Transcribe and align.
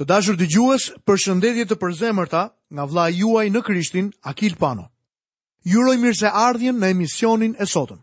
Të 0.00 0.06
dashur 0.08 0.36
të 0.40 0.46
gjuhës 0.48 0.84
për 1.04 1.18
shëndetje 1.20 1.64
të 1.68 1.76
përzemërta 1.80 2.40
nga 2.76 2.84
vla 2.88 3.02
juaj 3.12 3.44
në 3.52 3.60
krishtin 3.66 4.06
Akil 4.30 4.54
Pano. 4.56 4.86
Juroj 5.68 5.98
mirë 6.00 6.16
se 6.16 6.30
ardhjen 6.44 6.78
në 6.80 6.88
emisionin 6.94 7.52
e 7.60 7.66
sotën. 7.68 7.98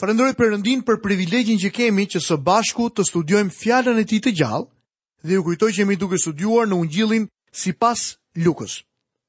Farendroj 0.00 0.32
Perëndin 0.40 0.82
për 0.82 0.98
privilegjin 1.04 1.60
që 1.62 1.70
kemi 1.78 2.08
që 2.10 2.24
së 2.26 2.40
bashku 2.42 2.88
të 2.90 3.06
studiojmë 3.06 3.54
fjallën 3.54 4.02
e 4.02 4.04
ti 4.10 4.18
të 4.24 4.32
gjallë 4.40 4.66
dhe 5.22 5.38
ju 5.38 5.44
kujtoj 5.46 5.70
që 5.72 5.80
jemi 5.84 5.98
duke 6.02 6.18
studiuar 6.18 6.66
në 6.66 6.80
ungjillin 6.82 7.30
si 7.62 7.72
pas 7.82 8.02
lukës. 8.34 8.80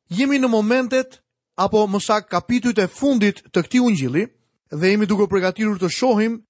Jemi 0.09 0.41
në 0.41 0.49
momentet 0.49 1.19
apo 1.61 1.85
mësak 1.93 2.25
kapitujt 2.33 2.81
e 2.81 2.89
fundit 2.97 3.45
të 3.53 3.67
këtij 3.69 3.85
ungjilli 3.85 4.25
dhe 4.73 4.95
jemi 4.95 5.05
duke 5.05 5.29
përgatitur 5.29 5.77
të 5.77 5.93
shohim 5.99 6.41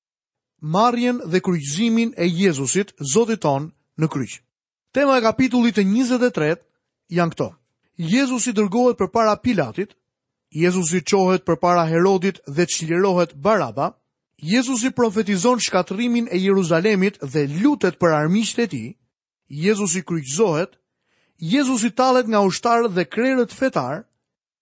marjen 0.61 1.19
dhe 1.27 1.43
kryqëzimin 1.43 2.15
e 2.15 2.31
Jezusit, 2.39 2.93
Zotit 3.13 3.43
tonë 3.43 3.73
në 3.99 4.07
kryqë. 4.15 4.39
Tema 4.91 5.19
e 5.19 5.21
kapitullit 5.21 5.77
e 5.77 5.83
23 5.85 6.55
janë 7.13 7.33
këto. 7.35 7.45
Jezus 8.09 8.47
i 8.49 8.53
dërgohet 8.57 8.97
për 8.97 9.09
para 9.13 9.35
Pilatit, 9.37 9.91
Jezus 10.49 10.95
i 10.97 11.01
qohet 11.05 11.43
për 11.45 11.59
para 11.61 11.83
Herodit 11.85 12.39
dhe 12.49 12.65
qlirohet 12.65 13.35
Baraba, 13.37 13.91
Jezus 14.41 14.81
i 14.87 14.89
profetizon 14.95 15.61
shkatrimin 15.61 16.25
e 16.33 16.39
Jeruzalemit 16.41 17.19
dhe 17.21 17.43
lutet 17.61 17.99
për 18.01 18.15
armisht 18.21 18.57
e 18.57 18.65
ti, 18.71 18.81
Jezus 19.45 19.93
i 19.99 20.01
kryqzohet, 20.01 20.73
Jezus 21.37 21.83
i 21.85 21.91
talet 21.93 22.25
nga 22.27 22.41
ushtarë 22.49 22.89
dhe 22.95 23.05
krerët 23.05 23.53
fetar, 23.53 24.07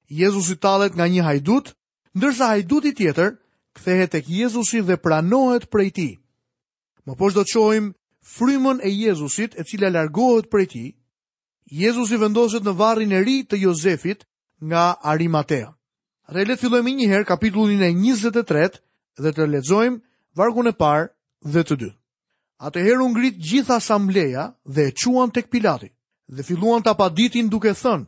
Jezus 0.10 0.50
i 0.52 0.58
talet 0.58 0.96
nga 0.98 1.08
një 1.08 1.24
hajdut, 1.28 1.72
ndërsa 2.18 2.52
hajduti 2.52 2.92
tjetër, 3.00 3.32
kthehet 3.80 4.12
tek 4.16 4.28
Jezusi 4.32 4.82
dhe 4.84 4.96
pranohet 5.00 5.70
prej 5.72 5.90
ti. 5.94 6.10
Më 7.08 7.14
poshtë 7.20 7.38
do 7.40 7.44
të 7.48 7.54
shohim 7.56 7.92
frymën 8.36 8.80
e 8.86 8.90
Jezusit 8.90 9.54
e 9.60 9.64
cila 9.70 9.90
largohet 9.98 10.48
prej 10.52 10.68
tij, 10.72 10.90
Jezusi 11.82 12.18
vendoset 12.24 12.64
në 12.64 12.74
varrin 12.80 13.12
e 13.12 13.20
ri 13.28 13.38
të 13.44 13.58
Jozefit 13.64 14.22
nga 14.64 14.86
Arimatea. 15.12 15.70
Dhe 16.32 16.44
le 16.44 16.56
të 16.56 16.60
fillojmë 16.62 16.94
një 17.00 17.08
herë 17.12 17.28
kapitullin 17.28 17.84
e 17.84 17.90
23 17.96 18.80
dhe 19.24 19.30
të 19.36 19.48
lexojmë 19.54 20.02
vargun 20.40 20.68
e 20.68 20.74
parë 20.80 21.06
dhe 21.54 21.62
të 21.68 21.76
dytë. 21.84 21.94
Atëherë 22.68 23.04
u 23.06 23.08
ngrit 23.14 23.36
gjithë 23.50 23.76
asambleja 23.80 24.46
dhe 24.74 24.88
e 24.90 24.94
çuan 25.00 25.30
tek 25.32 25.50
Pilati 25.54 25.92
dhe 26.36 26.42
filluan 26.48 26.82
ta 26.84 26.94
paditin 27.00 27.48
duke 27.52 27.72
thënë: 27.82 28.04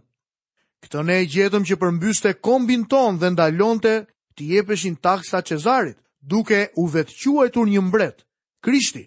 Këtë 0.83 0.99
ne 1.07 1.15
e 1.21 1.25
gjetëm 1.33 1.63
që 1.67 1.75
përmbyste 1.81 2.31
kombin 2.45 2.83
ton 2.91 3.15
dhe 3.19 3.29
ndalonte 3.31 3.93
të 4.35 4.41
jepeshin 4.53 4.95
taksa 5.03 5.39
Cezarit, 5.49 5.95
duke 6.31 6.67
u 6.79 6.83
vetëquajtur 6.93 7.65
një 7.71 7.81
mbret, 7.89 8.17
Krishti. 8.63 9.03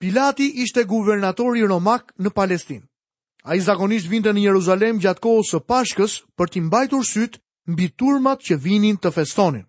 Pilati 0.00 0.46
ishte 0.64 0.82
guvernatori 0.88 1.60
romak 1.68 2.14
në 2.16 2.30
Palestinë. 2.32 2.86
A 3.44 3.52
i 3.56 3.60
zakonisht 3.60 4.08
vinte 4.08 4.32
në 4.32 4.46
Jeruzalem 4.46 4.96
gjatë 5.00 5.20
kohës 5.26 5.50
së 5.52 5.58
pashkës 5.68 6.14
për 6.40 6.48
të 6.54 6.62
mbajtur 6.70 7.04
sytë 7.08 7.40
mbi 7.68 7.88
turmat 8.00 8.40
që 8.46 8.56
vinin 8.64 8.96
të 8.96 9.12
festonin. 9.12 9.66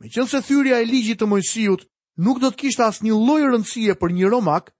Me 0.00 0.10
qënë 0.10 0.26
se 0.32 0.40
thyrja 0.48 0.80
e 0.82 0.86
ligjit 0.90 1.20
të 1.20 1.28
mojësijut 1.30 1.86
nuk 2.26 2.40
do 2.42 2.50
të 2.50 2.72
as 2.88 2.98
një 3.06 3.14
lojë 3.28 3.50
rëndësie 3.52 3.94
për 4.02 4.12
një 4.18 4.30
romak, 4.34 4.72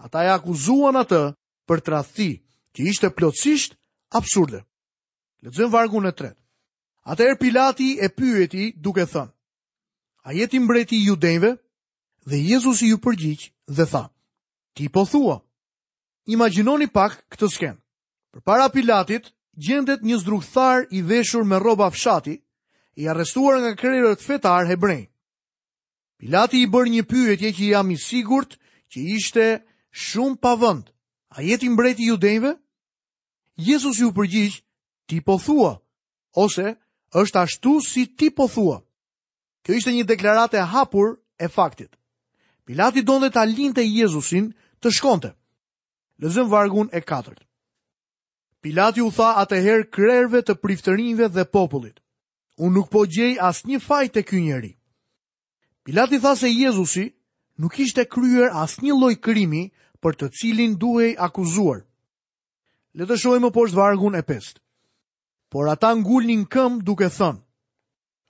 ata 0.00 0.24
e 0.24 0.28
akuzuan 0.38 0.96
atë 1.02 1.20
për 1.68 1.80
tradhti, 1.88 2.30
që 2.74 2.82
ishte 2.92 3.10
plotësisht 3.12 3.76
absurde. 4.20 4.64
Lëtëzën 5.44 5.70
vargun 5.72 6.06
e 6.08 6.12
tretë. 6.16 6.40
Ata 7.04 7.28
Pilati 7.40 7.98
e 8.00 8.08
pyeti 8.08 8.72
duke 8.76 9.04
thënë. 9.04 9.32
A 10.26 10.32
jeti 10.32 10.58
mbreti 10.60 10.96
ju 10.96 11.12
Judenjve? 11.12 11.52
Dhe 12.24 12.36
Jezus 12.48 12.80
ju 12.82 12.96
përgjigj 13.04 13.52
dhe 13.76 13.84
thamë 13.92 14.15
ti 14.76 14.88
po 14.92 15.02
thua. 15.10 15.40
Imaginoni 16.34 16.86
pak 16.92 17.16
këtë 17.32 17.48
skenë. 17.54 17.78
Për 18.36 18.42
para 18.44 18.68
Pilatit, 18.68 19.32
gjendet 19.56 20.04
një 20.04 20.16
zdrukthar 20.20 20.84
i 20.92 21.00
veshur 21.02 21.46
me 21.48 21.58
roba 21.62 21.88
fshati, 21.90 22.34
i 23.00 23.08
arrestuar 23.08 23.56
nga 23.60 23.72
krerët 23.78 24.20
fetar 24.24 24.68
hebrej. 24.68 25.02
Pilati 26.20 26.62
i 26.64 26.68
bërë 26.72 26.92
një 26.94 27.04
pyetje 27.10 27.50
që 27.56 27.64
jam 27.72 27.90
i 27.92 27.96
sigurt 28.00 28.56
që 28.92 28.98
ishte 29.16 29.46
shumë 29.90 30.36
pa 30.40 30.54
A 31.36 31.42
jeti 31.42 31.68
mbreti 31.68 32.02
ju 32.08 32.16
denjve? 32.16 32.52
Jezus 33.56 34.00
ju 34.00 34.08
përgjith, 34.16 34.62
ti 35.06 35.20
po 35.20 35.36
thua, 35.38 35.72
ose 36.34 36.76
është 37.20 37.40
ashtu 37.42 37.80
si 37.80 38.06
ti 38.16 38.30
po 38.30 38.48
thua. 38.48 38.78
Kjo 39.64 39.72
ishte 39.74 39.92
një 39.92 40.04
deklarate 40.08 40.58
hapur 40.72 41.18
e 41.38 41.48
faktit. 41.48 41.92
Pilati 42.64 43.02
donde 43.02 43.30
ta 43.30 43.44
linte 43.44 43.80
të 43.80 43.84
Jezusin, 44.00 44.52
të 44.80 44.90
shkonte. 44.92 45.30
Lezëm 46.20 46.48
vargun 46.48 46.88
e 46.92 47.00
katërt. 47.00 47.42
Pilati 48.64 49.02
u 49.04 49.10
tha 49.14 49.34
atëherë 49.42 49.88
krerve 49.94 50.40
të 50.42 50.56
priftërinjve 50.60 51.28
dhe 51.34 51.44
popullit. 51.54 52.00
Unë 52.58 52.74
nuk 52.78 52.88
po 52.92 53.04
gjej 53.12 53.34
asë 53.40 53.68
një 53.70 53.80
fajt 53.84 54.16
e 54.16 54.22
kjo 54.24 54.40
njeri. 54.42 54.72
Pilati 55.84 56.18
tha 56.20 56.32
se 56.36 56.48
Jezusi 56.50 57.06
nuk 57.58 57.78
ishte 57.78 58.04
kryer 58.10 58.50
asë 58.50 58.82
një 58.84 58.96
loj 59.00 59.14
krimi 59.22 59.66
për 60.02 60.16
të 60.18 60.30
cilin 60.38 60.74
duhej 60.80 61.12
akuzuar. 61.20 61.82
Letë 62.96 63.18
shojë 63.20 63.42
më 63.44 63.50
poshtë 63.52 63.76
vargun 63.78 64.16
e 64.16 64.22
pestë. 64.24 64.58
Por 65.52 65.68
ata 65.70 65.92
ngulnin 65.94 66.42
një 66.44 66.50
këmë 66.50 66.82
duke 66.82 67.10
thënë. 67.12 67.40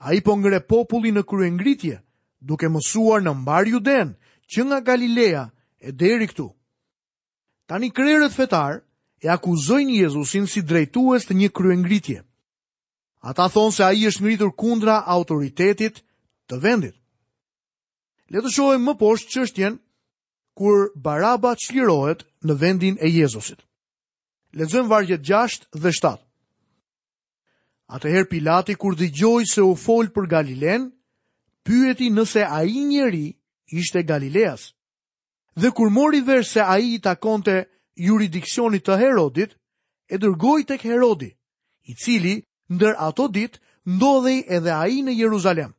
A 0.04 0.12
i 0.12 0.20
po 0.20 0.34
ngre 0.36 0.60
populli 0.68 1.14
në 1.14 1.22
kryengritje 1.24 1.96
duke 2.44 2.68
mësuar 2.68 3.22
në 3.24 3.32
mbarju 3.40 3.78
denë 3.80 4.12
që 4.52 4.64
nga 4.66 4.80
Galilea 4.84 5.44
e 5.80 5.98
deri 5.98 6.26
këtu. 6.26 6.50
Tani 7.66 7.90
krerët 7.90 8.34
fetar 8.36 8.80
e 9.22 9.28
akuzojnë 9.28 9.96
Jezusin 10.02 10.46
si 10.46 10.62
drejtues 10.62 11.26
të 11.26 11.34
një 11.40 11.48
kryengritje. 11.56 12.20
Ata 13.20 13.48
thonë 13.50 13.74
se 13.74 13.84
a 13.84 13.92
i 13.92 14.06
është 14.06 14.22
ngritur 14.22 14.52
kundra 14.54 15.00
autoritetit 15.16 16.02
të 16.48 16.60
vendit. 16.62 16.94
Le 18.30 18.42
të 18.42 18.52
shohim 18.54 18.84
më 18.86 18.94
poshtë 19.00 19.32
çështjen 19.32 19.78
kur 20.56 20.90
Baraba 20.94 21.54
çlirohet 21.62 22.22
në 22.46 22.54
vendin 22.60 22.96
e 23.02 23.08
Jezusit. 23.10 23.58
Lexojmë 24.56 24.88
vargjet 24.90 25.22
6 25.26 25.66
dhe 25.82 25.90
7. 25.92 26.16
Atëherë 27.96 28.28
Pilati 28.30 28.74
kur 28.74 28.96
dëgjoi 28.98 29.44
se 29.46 29.62
u 29.62 29.74
fol 29.78 30.08
për 30.14 30.26
Galilen, 30.30 30.88
pyeti 31.66 32.08
nëse 32.10 32.42
ai 32.46 32.72
njeri 32.88 33.26
ishte 33.78 34.02
Galileas. 34.02 34.72
Dhe 35.56 35.70
kur 35.70 35.88
mori 35.90 36.20
vesh 36.26 36.50
se 36.50 36.60
ai 36.60 36.88
i 36.94 36.98
takonte 37.06 37.54
juridiksionit 38.06 38.84
të 38.86 38.98
Herodit, 39.02 39.54
e 40.14 40.18
dërgoi 40.24 40.66
tek 40.70 40.84
Herodi, 40.88 41.30
i 41.88 41.94
cili 42.02 42.34
ndër 42.74 42.94
ato 43.08 43.28
ditë 43.36 43.58
ndodhej 43.96 44.40
edhe 44.56 44.72
ai 44.84 44.98
në 45.06 45.14
Jeruzalem. 45.20 45.72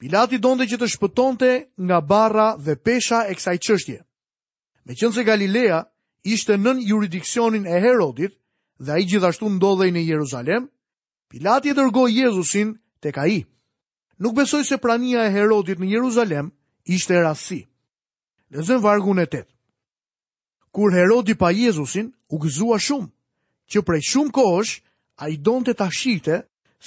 Pilati 0.00 0.40
donte 0.46 0.66
që 0.72 0.76
të 0.80 0.88
shpëtonte 0.94 1.52
nga 1.86 1.98
barra 2.12 2.48
dhe 2.66 2.74
pesha 2.88 3.18
e 3.30 3.34
kësaj 3.38 3.56
çështje. 3.66 3.98
se 5.14 5.22
Galilea 5.30 5.78
ishte 6.34 6.52
nën 6.64 6.78
juridiksionin 6.90 7.64
e 7.66 7.76
Herodit 7.84 8.32
dhe 8.84 8.90
ai 8.96 9.04
gjithashtu 9.08 9.46
ndodhej 9.54 9.90
në 9.94 10.02
Jeruzalem, 10.10 10.62
Pilati 11.30 11.68
e 11.68 11.74
dërgoi 11.78 12.10
Jezusin 12.18 12.70
tek 13.02 13.16
ai. 13.24 13.38
Nuk 14.22 14.34
besoi 14.38 14.64
se 14.64 14.76
prania 14.84 15.20
e 15.26 15.30
Herodit 15.36 15.78
në 15.78 15.84
Jeruzalem 15.92 16.46
ishte 16.96 17.16
rasti. 17.28 17.60
Lezëm 18.50 18.80
vargun 18.80 19.18
e 19.20 19.26
8. 19.26 19.46
Kur 20.70 20.92
Herodi 20.94 21.34
pa 21.36 21.50
Jezusin, 21.52 22.08
u 22.32 22.38
gëzua 22.40 22.78
shumë, 22.80 23.08
që 23.70 23.82
prej 23.84 24.02
shumë 24.08 24.32
kohësh, 24.36 24.74
a 25.20 25.28
i 25.28 25.36
donë 25.36 25.66
të 25.68 25.74
të 25.80 25.88
shite, 25.98 26.36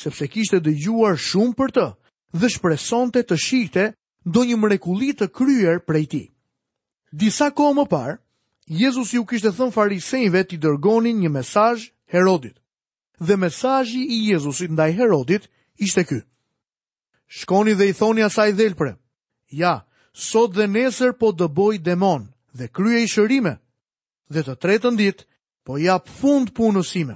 sepse 0.01 0.27
kishte 0.33 0.57
dëgjuar 0.66 1.19
shumë 1.21 1.53
për 1.59 1.73
të, 1.75 1.85
dhe 2.41 2.50
shpresonte 2.53 3.21
të 3.27 3.38
shite, 3.45 3.85
do 4.25 4.41
një 4.45 4.57
mrekulit 4.63 5.19
të 5.21 5.27
kryer 5.38 5.81
prej 5.89 6.05
ti. 6.13 6.23
Disa 7.13 7.51
kohë 7.57 7.77
më 7.81 7.85
parë, 7.94 8.17
Jezus 8.81 9.13
ju 9.13 9.25
kishte 9.27 9.51
thënë 9.57 9.75
farisejve 9.75 10.45
i 10.50 10.57
dërgonin 10.63 11.21
një 11.21 11.29
mesaj 11.35 11.89
Herodit. 12.13 12.57
Dhe 13.19 13.38
mesajji 13.38 14.01
i 14.15 14.21
Jezusit 14.31 14.71
ndaj 14.71 14.95
Herodit 14.97 15.50
ishte 15.77 16.03
ky. 16.09 16.21
Shkoni 17.38 17.75
dhe 17.77 17.91
i 17.91 17.94
thoni 18.00 18.24
asaj 18.25 18.53
dhelpre. 18.57 18.95
Ja, 19.51 19.83
sot 20.13 20.54
dhe 20.56 20.68
nesër 20.68 21.12
po 21.19 21.31
dëboj 21.31 21.80
demon 21.84 22.28
dhe 22.58 22.68
krye 22.68 23.00
i 23.04 23.08
shërime, 23.08 23.56
dhe 24.31 24.42
të 24.44 24.54
tretën 24.62 24.96
dit 25.00 25.24
po 25.66 25.78
jap 25.80 26.08
fund 26.10 26.52
punësime. 26.56 27.16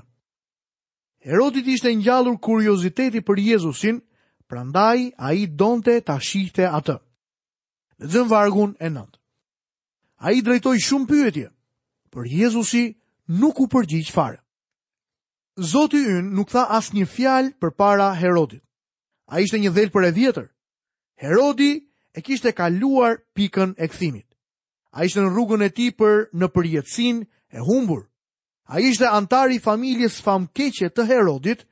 Herodit 1.25 1.67
ishte 1.67 1.93
njallur 1.95 2.37
kurioziteti 2.39 3.21
për 3.25 3.37
Jezusin, 3.39 3.99
prandaj 4.47 5.09
a 5.17 5.33
i 5.33 5.47
donte 5.47 5.97
ta 6.05 6.19
shihte 6.19 6.67
atë. 6.69 6.99
Në 7.99 8.21
vargun 8.29 8.75
e 8.79 8.89
nëndë. 8.89 9.19
A 10.25 10.31
i 10.31 10.41
drejtoj 10.41 10.75
shumë 10.85 11.07
pyetje, 11.09 11.47
për 12.11 12.27
Jezusi 12.29 12.85
nuk 13.27 13.59
u 13.59 13.67
përgjith 13.67 14.11
fare. 14.13 14.39
Zoti 15.71 15.97
yn 15.97 16.31
nuk 16.35 16.51
tha 16.51 16.67
asë 16.77 16.93
një 16.95 17.07
fjalë 17.07 17.51
për 17.59 17.71
para 17.77 18.11
Herodit. 18.15 18.61
A 19.27 19.41
ishte 19.41 19.57
një 19.57 19.71
dhelë 19.73 19.91
për 19.93 20.03
e 20.07 20.11
vjetër. 20.13 20.47
Herodi 21.15 21.71
e 22.15 22.21
kishte 22.23 22.51
kaluar 22.55 23.17
pikën 23.35 23.73
e 23.77 23.85
kthimit. 23.91 24.25
A 24.95 25.03
ishte 25.05 25.19
në 25.21 25.31
rrugën 25.33 25.63
e 25.65 25.69
ti 25.75 25.89
për 25.91 26.29
në 26.39 26.47
përjetësin 26.55 27.17
e 27.59 27.63
humbur. 27.67 28.05
A 28.71 28.79
ishte 28.79 29.09
antari 29.11 29.59
familjes 29.59 30.21
famkeqe 30.23 30.87
të 30.95 31.03
Herodit 31.11 31.65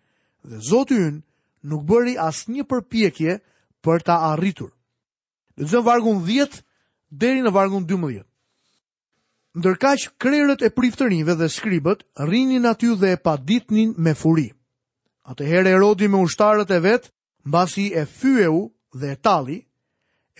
dhe 0.44 0.60
zotë 0.69 0.98
yn 1.06 1.22
nuk 1.63 1.86
bëri 1.88 2.18
as 2.19 2.44
një 2.51 2.66
përpjekje 2.68 3.38
për 3.84 4.04
ta 4.06 4.18
arritur. 4.34 4.74
Në 5.56 5.63
zënë 5.72 5.88
vargun 5.88 6.19
10 6.28 6.60
deri 7.24 7.39
në 7.42 7.51
vargun 7.56 7.88
12. 7.88 8.24
Ndërkaq 9.54 10.10
krerët 10.19 10.66
e 10.66 10.74
priftërinve 10.75 11.38
dhe 11.39 11.48
skribët 11.50 12.04
rinin 12.28 12.66
aty 12.68 12.92
dhe 13.00 13.16
e 13.16 13.18
paditnin 13.22 13.94
me 13.98 14.13
furi. 14.18 14.50
Atëherë 15.24 15.72
Herodi 15.78 16.10
me 16.12 16.19
ushtarët 16.28 16.72
e 16.75 16.80
vet, 16.84 17.07
mbasi 17.48 17.94
e 17.96 18.04
fyeu 18.06 18.68
dhe 18.94 19.13
e 19.13 19.16
tali, 19.24 19.62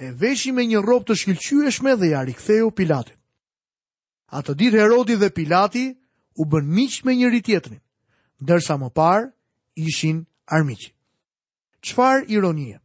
e 0.02 0.06
veshi 0.22 0.52
me 0.58 0.64
një 0.66 0.80
robë 0.90 1.06
të 1.10 1.16
shkëlqyeshme 1.22 1.92
dhe 2.00 2.08
ja 2.16 2.22
riktheu 2.26 2.72
Pilatit. 2.74 3.18
Atë 4.34 4.56
ditë 4.58 4.80
Herodi 4.82 5.16
dhe 5.22 5.30
Pilati 5.30 5.86
u 6.42 6.46
bën 6.50 6.66
miq 6.76 7.04
me 7.06 7.14
njëri 7.16 7.42
tjetrin, 7.46 7.82
ndërsa 8.44 8.74
më 8.82 8.90
parë 8.98 9.28
ishin 9.86 10.26
armiq. 10.58 10.82
Qfar 11.86 12.26
ironie. 12.36 12.80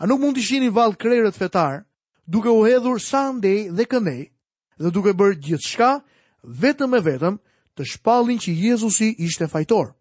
A 0.00 0.06
nuk 0.08 0.20
mund 0.20 0.36
të 0.36 0.40
ishin 0.40 0.64
i 0.64 0.72
vallë 0.72 0.96
krerët 1.00 1.36
fetar, 1.36 1.84
duke 2.24 2.48
u 2.56 2.64
hedhur 2.64 2.98
sa 3.10 3.22
ndej 3.36 3.60
dhe 3.76 3.84
këndej 3.90 4.22
dhe 4.80 4.88
duke 4.94 5.12
bërë 5.18 5.36
gjithçka 5.44 5.90
vetëm 6.60 6.92
e 6.98 7.04
vetëm 7.08 7.36
të 7.76 7.82
shpallin 7.92 8.38
që 8.40 8.50
Jezusi 8.64 9.08
ishte 9.26 9.44
fajtor. 9.52 9.92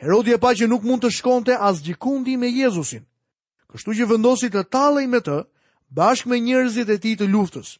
Herodi 0.00 0.32
e 0.32 0.40
pa 0.42 0.50
që 0.56 0.64
nuk 0.68 0.82
mund 0.88 1.04
të 1.04 1.10
shkonte 1.18 1.54
as 1.68 1.76
gjikundi 1.84 2.34
me 2.40 2.48
Jezusin, 2.58 3.04
Kështu 3.72 3.94
që 3.96 4.06
vendosi 4.10 4.48
të 4.52 4.66
tallej 4.68 5.06
me 5.08 5.22
të, 5.24 5.38
bashkë 5.96 6.28
me 6.30 6.38
njerëzit 6.44 6.90
e 6.92 6.98
tij 7.00 7.14
të 7.20 7.28
luftës. 7.32 7.70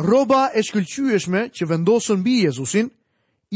Rroba 0.00 0.48
e 0.58 0.62
shkëlqyeshme 0.66 1.42
që 1.54 1.68
vendosën 1.70 2.18
mbi 2.20 2.34
Jezusin 2.46 2.88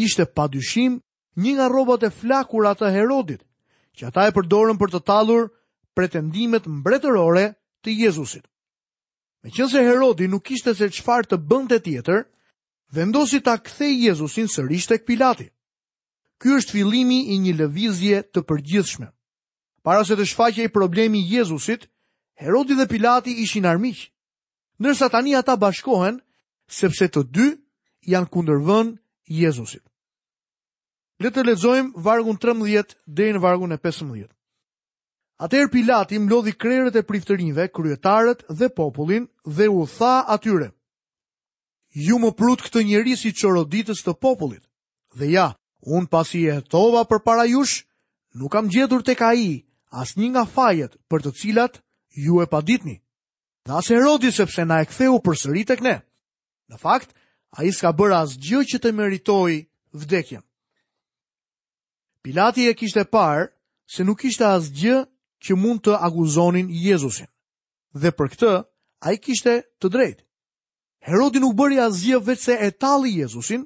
ishte 0.04 0.26
padyshim 0.36 1.00
një 1.42 1.52
nga 1.56 1.66
rrobat 1.70 2.06
e 2.06 2.10
flakura 2.20 2.72
të 2.78 2.90
Herodit, 2.94 3.42
që 3.98 4.02
ata 4.10 4.28
e 4.30 4.34
përdorën 4.36 4.78
për 4.78 4.94
të 4.94 5.00
tallur 5.10 5.50
pretendimet 5.98 6.70
mbretërore 6.70 7.44
të 7.82 7.90
Jezusit. 8.04 8.46
Meqense 9.44 9.82
Herodi 9.86 10.30
nuk 10.30 10.46
kishte 10.48 10.74
se 10.74 10.86
çfarë 10.96 11.28
të 11.34 11.40
bënte 11.50 11.78
tjetër, 11.84 12.22
vendosi 12.96 13.42
ta 13.44 13.58
kthej 13.58 13.94
Jezusin 14.06 14.46
sërish 14.54 14.86
tek 14.90 15.02
Pilati. 15.06 15.50
Ky 16.40 16.54
është 16.58 16.78
fillimi 16.78 17.20
i 17.34 17.42
një 17.42 17.58
lëvizje 17.60 18.22
të 18.32 18.40
përgjithshme 18.48 19.10
para 19.84 20.02
se 20.08 20.16
të 20.16 20.24
shfaqe 20.32 20.64
i 20.64 20.70
problemi 20.72 21.20
Jezusit, 21.28 21.84
Herodi 22.40 22.74
dhe 22.74 22.86
Pilati 22.88 23.34
ishin 23.44 23.68
armiq. 23.68 24.08
Ndërsa 24.80 25.10
tani 25.12 25.34
ata 25.36 25.54
bashkohen, 25.60 26.16
sepse 26.66 27.06
të 27.12 27.20
dy 27.36 27.48
janë 28.10 28.30
kundërvën 28.32 28.94
Jezusit. 29.28 29.84
Le 31.22 31.30
të 31.30 31.44
lexojmë 31.46 32.00
vargun 32.02 32.40
13 32.42 32.96
deri 33.06 33.36
në 33.36 33.42
vargun 33.44 33.76
e 33.76 33.78
15. 33.78 34.24
Atëherë 35.44 35.70
Pilati 35.74 36.18
mlodhi 36.22 36.54
krerët 36.56 36.96
e 36.96 37.04
priftërinjve, 37.04 37.68
kryetarët 37.76 38.46
dhe 38.56 38.70
popullin 38.72 39.28
dhe 39.56 39.68
u 39.68 39.84
tha 39.98 40.14
atyre: 40.34 40.70
Ju 42.06 42.16
më 42.18 42.30
prut 42.40 42.62
këtë 42.64 42.82
njeri 42.88 43.14
si 43.20 43.34
çoroditës 43.36 44.00
të 44.02 44.16
popullit. 44.16 44.64
Dhe 45.18 45.28
ja, 45.36 45.50
un 45.94 46.06
pasi 46.10 46.46
e 46.48 46.56
hetova 46.56 47.04
përpara 47.04 47.44
jush, 47.52 47.84
nuk 48.38 48.50
kam 48.52 48.70
gjetur 48.72 49.02
tek 49.04 49.20
ai 49.22 49.60
as 49.94 50.12
një 50.18 50.28
nga 50.34 50.44
fajet 50.50 50.96
për 51.10 51.22
të 51.24 51.32
cilat 51.40 51.78
ju 52.24 52.40
e 52.42 52.46
pa 52.52 52.60
ditni, 52.62 52.96
dhe 53.64 53.72
as 53.80 53.88
e 53.90 54.30
sepse 54.32 54.62
na 54.64 54.76
e 54.82 54.86
ktheu 54.90 55.14
për 55.24 55.34
sërit 55.42 55.70
e 55.70 55.76
këne. 55.80 55.96
Në 56.70 56.76
fakt, 56.80 57.14
a 57.56 57.62
i 57.64 57.70
s'ka 57.72 57.92
bërë 57.92 58.16
as 58.22 58.32
gjë 58.46 58.60
që 58.70 58.78
të 58.82 58.90
meritoj 58.92 59.52
vdekjen. 59.92 60.42
Pilati 62.22 62.62
e 62.68 62.74
kishte 62.74 63.04
parë 63.04 63.44
se 63.94 64.02
nuk 64.04 64.24
ishte 64.24 64.44
as 64.46 64.70
gjë 64.72 64.98
që 65.44 65.52
mund 65.56 65.82
të 65.84 65.94
aguzonin 66.00 66.68
Jezusin, 66.70 67.28
dhe 67.94 68.10
për 68.16 68.26
këtë 68.32 68.52
a 69.00 69.08
i 69.12 69.18
kishte 69.20 69.62
të 69.80 69.86
drejt. 69.92 70.20
Herodi 71.04 71.38
nuk 71.38 71.54
bëri 71.54 71.78
as 71.84 72.00
gjë 72.00 72.18
vetë 72.24 72.42
se 72.42 72.54
e 72.66 72.70
tali 72.70 73.12
Jezusin 73.20 73.64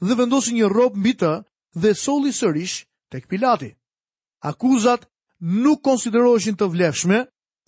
dhe 0.00 0.16
vendosi 0.18 0.54
një 0.56 0.70
robë 0.72 0.96
mbi 0.98 1.12
të 1.20 1.32
dhe 1.82 1.92
soli 1.94 2.32
sërish 2.32 2.86
tek 3.12 3.28
Pilati. 3.28 3.74
Akuzat 4.40 5.04
nuk 5.40 5.82
konsideroheshin 5.84 6.56
të 6.58 6.66
vlefshme 6.72 7.20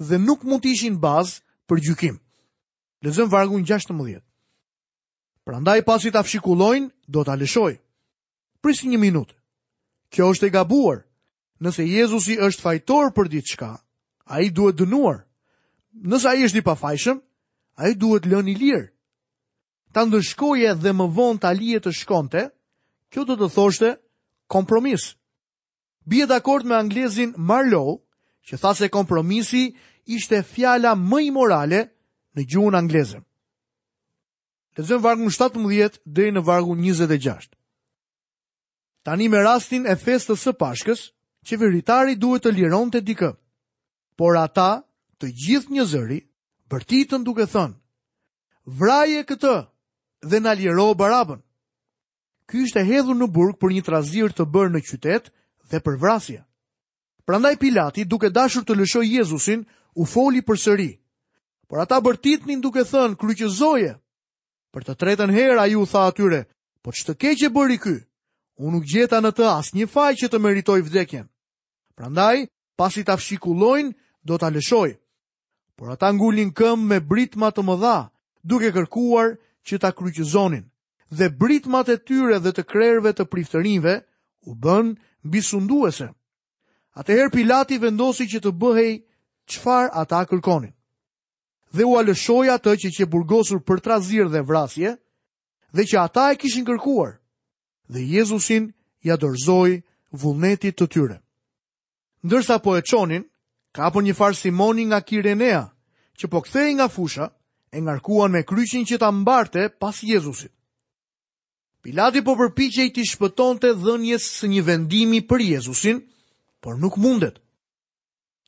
dhe 0.03 0.19
nuk 0.19 0.43
mund 0.45 0.63
të 0.65 0.73
ishin 0.75 0.97
bazë 1.01 1.41
për 1.69 1.83
gjykim. 1.87 2.17
Lezëm 3.05 3.31
vargun 3.31 3.65
16. 3.65 4.21
Prandaj 5.45 5.83
pasi 5.87 6.11
ta 6.11 6.23
fshikullojnë, 6.23 6.91
do 7.09 7.25
ta 7.25 7.37
lëshoj. 7.37 7.79
Prisni 8.61 8.91
një 8.93 8.99
minutë. 9.01 9.35
Kjo 10.11 10.27
është 10.35 10.47
e 10.47 10.55
gabuar. 10.55 11.01
Nëse 11.61 11.85
Jezusi 11.87 12.37
është 12.41 12.61
fajtor 12.63 13.11
për 13.15 13.29
diçka, 13.29 13.71
ai 14.27 14.49
duhet 14.51 14.79
dënuar. 14.81 15.25
Nëse 15.95 16.29
ai 16.29 16.45
është 16.47 16.61
i 16.63 16.65
pafajshëm, 16.67 17.19
ai 17.79 17.93
duhet 17.95 18.25
lënë 18.27 18.49
i 18.49 18.55
lirë. 18.61 18.87
Ta 19.93 20.05
ndëshkoje 20.07 20.73
dhe 20.83 20.93
më 20.97 21.07
vonë 21.15 21.41
ta 21.43 21.49
alijet 21.53 21.85
të 21.85 21.93
shkonte, 21.99 22.45
kjo 23.13 23.25
do 23.29 23.37
të 23.37 23.51
thoshte 23.55 23.95
kompromis 24.49 25.15
bje 26.05 26.27
d'akord 26.27 26.65
me 26.65 26.75
anglezin 26.75 27.35
Marlowe, 27.37 28.01
që 28.49 28.59
tha 28.61 28.75
se 28.75 28.89
kompromisi 28.89 29.71
ishte 30.11 30.43
fjala 30.43 30.95
më 30.97 31.19
i 31.29 31.31
morale 31.31 31.81
në 32.37 32.43
gjuhën 32.51 32.77
angleze. 32.79 33.21
Të 34.75 34.83
zëmë 34.89 35.05
vargën 35.05 35.33
17 35.35 35.99
dhe 36.15 36.31
në 36.33 36.43
vargën 36.47 36.79
26. 36.85 37.51
Tani 39.05 39.29
me 39.33 39.43
rastin 39.45 39.87
e 39.87 39.95
festës 39.97 40.41
së 40.45 40.53
pashkës, 40.57 41.11
që 41.47 41.57
duhet 42.19 42.43
të 42.45 42.53
liron 42.53 42.91
të 42.91 43.01
dikë, 43.01 43.31
por 44.19 44.37
ata 44.37 44.85
të 45.21 45.27
gjithë 45.27 45.73
një 45.73 45.85
zëri, 45.87 46.21
bërtitën 46.71 47.25
duke 47.25 47.47
thënë, 47.47 47.77
vraje 48.79 49.25
këtë 49.25 49.57
dhe 50.31 50.41
në 50.41 50.53
liro 50.59 50.95
barabën. 50.95 51.41
Ky 52.47 52.57
është 52.65 52.81
e 52.81 52.85
hedhur 52.91 53.17
në 53.17 53.27
burg 53.33 53.57
për 53.59 53.71
një 53.73 53.83
trazir 53.83 54.33
të 54.33 54.45
bërë 54.45 54.73
në 54.75 54.81
qytetë, 54.89 55.33
dhe 55.71 55.81
për 55.87 55.97
vrasje. 56.03 56.41
Prandaj 57.29 57.57
Pilati, 57.63 58.05
duke 58.05 58.31
dashur 58.31 58.65
të 58.67 58.75
lëshoj 58.81 59.05
Jezusin, 59.19 59.65
u 59.95 60.07
foli 60.07 60.43
për 60.43 60.59
sëri. 60.59 60.91
Por 61.71 61.81
ata 61.85 62.01
bërtitnin 62.03 62.61
duke 62.63 62.83
thënë, 62.87 63.19
kryqëzoje. 63.21 63.93
Për 64.75 64.85
të 64.87 64.95
tretën 65.01 65.35
herë 65.35 65.59
a 65.63 65.67
ju 65.71 65.85
tha 65.91 66.05
atyre, 66.11 66.43
po 66.83 66.91
që 66.95 67.03
të 67.07 67.17
keqe 67.23 67.49
bëri 67.55 67.77
ky, 67.83 67.97
unë 68.63 68.73
nuk 68.77 68.87
gjeta 68.91 69.21
në 69.23 69.31
të 69.37 69.47
asë 69.51 69.77
një 69.79 69.87
faj 69.93 70.13
që 70.23 70.31
të 70.31 70.41
meritoj 70.47 70.81
vdekjen. 70.87 71.27
Prandaj, 71.95 72.47
pasi 72.79 73.05
të 73.07 73.15
afshikulojnë, 73.15 73.95
do 74.27 74.35
të 74.39 74.51
lëshoj. 74.57 74.91
Por 75.79 75.91
ata 75.95 76.11
ngullin 76.13 76.51
këmë 76.55 76.89
me 76.91 76.99
britma 77.01 77.51
të 77.55 77.63
më 77.67 77.77
dha, 77.83 77.97
duke 78.45 78.71
kërkuar 78.75 79.37
që 79.67 79.79
ta 79.81 79.91
kryqëzonin. 79.97 80.67
Dhe 81.11 81.31
britmat 81.41 81.89
e 81.91 81.97
tyre 82.07 82.39
dhe 82.39 82.53
të 82.55 82.65
krerve 82.71 83.15
të 83.17 83.25
priftërinve 83.33 83.95
u 84.49 84.53
bënë 84.55 84.93
bisunduese. 85.23 86.11
Atëherë 86.97 87.31
Pilati 87.33 87.79
vendosi 87.79 88.27
që 88.29 88.41
të 88.43 88.51
bëhej 88.57 88.93
qëfar 89.51 89.91
ata 90.03 90.25
kërkonin. 90.27 90.73
Dhe 91.71 91.85
u 91.87 91.95
alëshoj 92.01 92.49
atë 92.51 92.75
që 92.83 92.89
që 92.99 93.05
burgosur 93.07 93.61
për 93.63 93.81
trazir 93.81 94.29
dhe 94.31 94.43
vrasje, 94.43 94.97
dhe 95.73 95.83
që 95.87 95.99
ata 96.03 96.31
e 96.33 96.37
kishin 96.37 96.67
kërkuar, 96.67 97.21
dhe 97.89 98.01
Jezusin 98.03 98.73
ja 99.07 99.17
dorzoj 99.17 99.83
vullnetit 100.11 100.77
të 100.79 100.87
tyre. 100.89 101.17
Ndërsa 102.27 102.59
po 102.59 102.75
e 102.77 102.83
qonin, 102.83 103.23
kapën 103.75 103.93
po 103.93 104.01
një 104.03 104.15
farë 104.19 104.35
Simoni 104.37 104.85
nga 104.91 105.01
Kirenea, 105.01 105.65
që 106.19 106.27
po 106.31 106.43
kthej 106.43 106.75
nga 106.75 106.89
fusha, 106.89 107.31
e 107.71 107.79
ngarkuan 107.81 108.33
me 108.35 108.43
kryqin 108.43 108.85
që 108.85 108.99
ta 108.99 109.11
mbarte 109.15 109.69
pas 109.79 109.95
Jezusit. 110.03 110.51
Pilati 111.81 112.21
po 112.21 112.35
përpiqej 112.39 112.91
të 112.93 113.05
shpëtonte 113.11 113.71
dhënjes 113.81 114.25
së 114.41 114.49
një 114.53 114.63
vendimi 114.67 115.21
për 115.31 115.41
Jezusin, 115.47 116.03
por 116.61 116.77
nuk 116.77 116.99
mundet. 117.01 117.39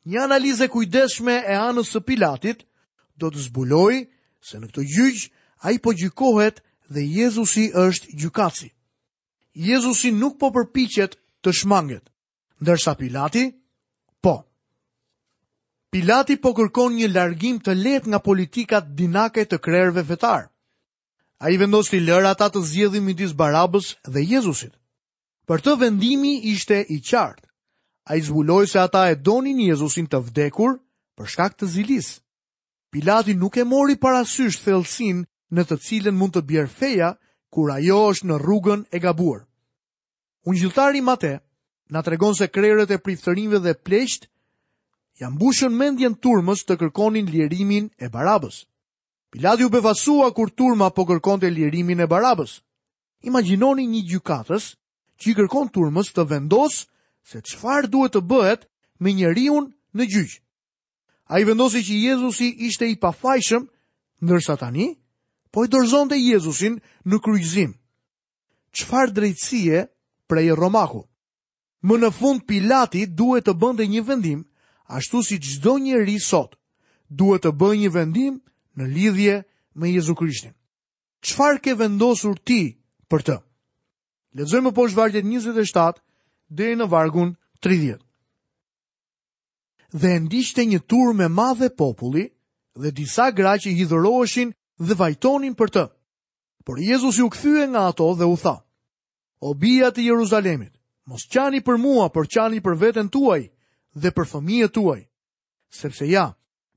Një 0.04 0.20
analizë 0.28 0.66
kujdesshme 0.74 1.38
e 1.52 1.56
anës 1.56 1.94
së 1.94 2.02
Pilatit 2.04 2.66
do 3.16 3.30
të 3.32 3.46
zbulojë 3.46 4.02
se 4.50 4.60
në 4.60 4.68
këtë 4.68 4.84
gjyq 4.96 5.22
ai 5.68 5.74
po 5.80 5.94
gjykohet 6.02 6.60
dhe 6.92 7.06
Jezusi 7.08 7.70
është 7.86 8.12
gjykatësi. 8.20 8.68
Jezusi 9.70 10.12
nuk 10.12 10.36
po 10.40 10.52
përpiqet 10.58 11.16
të 11.42 11.56
shmanget, 11.60 12.04
ndërsa 12.62 12.94
Pilati 13.00 13.46
po. 14.22 14.34
Pilati 15.92 16.36
po 16.40 16.52
kërkon 16.56 17.00
një 17.00 17.08
largim 17.16 17.62
të 17.64 17.80
lehtë 17.80 18.12
nga 18.12 18.20
politikat 18.28 18.92
dinake 19.00 19.48
të 19.48 19.56
krerëve 19.64 20.04
fetar. 20.12 20.51
A 21.42 21.50
i 21.50 21.58
vendos 21.58 21.88
të 21.90 21.98
lërë 22.06 22.28
ata 22.30 22.46
të 22.54 22.60
zjedhim 22.70 23.08
më 23.10 23.16
disë 23.18 23.34
Barabës 23.38 23.88
dhe 24.14 24.20
Jezusit. 24.30 24.70
Për 25.50 25.64
të 25.64 25.72
vendimi 25.80 26.36
ishte 26.52 26.76
i 26.86 26.98
qartë. 27.08 27.48
A 28.06 28.12
i 28.16 28.22
zbuloj 28.28 28.68
se 28.70 28.78
ata 28.82 29.00
e 29.10 29.16
donin 29.28 29.58
Jezusin 29.64 30.06
të 30.06 30.20
vdekur 30.28 30.76
për 31.18 31.32
shkak 31.34 31.56
të 31.58 31.66
zilis. 31.74 32.12
Pilati 32.94 33.34
nuk 33.40 33.58
e 33.58 33.64
mori 33.72 33.98
parasysh 34.04 34.60
thelsin 34.62 35.24
në 35.54 35.62
të 35.66 35.80
cilën 35.86 36.16
mund 36.20 36.36
të 36.36 36.44
bjerë 36.50 36.72
feja 36.78 37.10
kur 37.52 37.74
ajo 37.74 37.98
është 38.12 38.28
në 38.30 38.38
rrugën 38.44 38.86
e 38.96 39.02
gabuar. 39.08 39.42
Unë 40.46 40.60
gjithari 40.62 41.02
mate, 41.10 41.32
na 41.90 42.06
tregon 42.06 42.38
se 42.38 42.46
krerët 42.54 42.94
e 42.94 43.02
priftërinve 43.02 43.58
dhe 43.64 43.74
pleqt, 43.86 44.30
jam 45.20 45.34
bushën 45.42 45.74
mendjen 45.82 46.14
turmës 46.22 46.62
të 46.64 46.78
kërkonin 46.84 47.26
lirimin 47.34 47.90
e 47.98 48.06
barabës. 48.14 48.62
Pilati 49.32 49.64
u 49.64 49.68
befasua 49.72 50.28
kur 50.36 50.50
turma 50.52 50.90
po 50.92 51.06
kërkon 51.08 51.40
të 51.40 51.48
lirimin 51.56 52.04
e 52.04 52.06
barabës. 52.06 52.58
Imaginoni 53.24 53.86
një 53.88 54.02
gjukatës 54.10 54.66
që 55.16 55.30
i 55.30 55.34
kërkon 55.38 55.70
turmës 55.72 56.10
të 56.12 56.26
vendos 56.28 56.82
se 57.24 57.40
qëfar 57.40 57.88
duhet 57.88 58.12
të 58.12 58.20
bëhet 58.28 58.68
me 59.00 59.14
njeriun 59.16 59.70
në 59.96 60.04
gjyqë. 60.12 60.36
A 61.32 61.40
i 61.40 61.46
vendosi 61.48 61.80
që 61.86 61.96
Jezusi 62.10 62.50
ishte 62.68 62.84
i 62.92 62.98
pafajshëm, 63.00 63.64
ndërsa 64.20 64.54
tani, 64.60 64.90
po 65.52 65.64
i 65.64 65.70
dorzon 65.72 66.12
të 66.12 66.18
Jezusin 66.20 66.76
në 67.08 67.22
kryzim. 67.24 67.72
Qëfar 68.76 69.14
drejtsie 69.16 69.86
prej 70.28 70.52
Romaku? 70.60 71.06
Më 71.88 71.96
në 72.04 72.12
fund 72.18 72.44
Pilati 72.48 73.06
duhet 73.08 73.48
të 73.48 73.56
bënde 73.58 73.88
një 73.96 74.04
vendim, 74.12 74.44
ashtu 74.92 75.24
si 75.24 75.40
gjdo 75.40 75.78
njeri 75.86 76.18
sot, 76.20 76.58
duhet 77.08 77.48
të 77.48 77.52
bënde 77.56 77.80
një 77.80 77.90
vendim, 77.96 78.42
në 78.76 78.86
lidhje 78.94 79.34
me 79.76 79.90
Jezu 79.90 80.14
Krishtin. 80.16 80.52
Qfar 81.20 81.60
ke 81.62 81.74
vendosur 81.78 82.38
ti 82.46 82.76
për 83.10 83.22
të? 83.26 83.36
Ledzojmë 84.40 84.72
po 84.74 84.86
shvartjet 84.88 85.24
27 85.28 86.00
dhe 86.56 86.70
në 86.80 86.86
vargun 86.88 87.34
30. 87.62 87.98
Dhe 89.92 90.12
ndishte 90.24 90.64
një 90.64 90.80
tur 90.88 91.12
me 91.14 91.28
madhe 91.28 91.68
populli 91.76 92.24
dhe 92.80 92.90
disa 92.96 93.30
gra 93.36 93.58
që 93.60 93.70
hidhëroheshin 93.76 94.52
dhe 94.80 94.94
vajtonin 94.98 95.54
për 95.54 95.68
të. 95.70 95.84
Por 96.66 96.78
Jezus 96.80 97.18
ju 97.18 97.28
këthyë 97.28 97.68
nga 97.72 97.82
ato 97.92 98.08
dhe 98.14 98.24
u 98.30 98.36
tha, 98.38 98.56
o 99.42 99.52
bia 99.58 99.90
të 99.90 100.04
Jeruzalemit, 100.06 100.70
mos 101.10 101.24
qani 101.26 101.58
për 101.60 101.76
mua, 101.82 102.06
por 102.08 102.26
qani 102.30 102.60
për 102.62 102.76
veten 102.78 103.08
tuaj 103.10 103.42
dhe 103.98 104.10
për 104.14 104.28
fëmijët 104.32 104.72
tuaj. 104.74 105.00
Sepse 105.74 106.06
ja, 106.06 106.28